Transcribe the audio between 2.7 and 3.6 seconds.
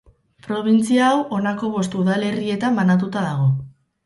banatua dago.